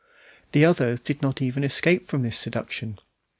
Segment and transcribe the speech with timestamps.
[0.53, 2.97] The others even did not escape from this seduction.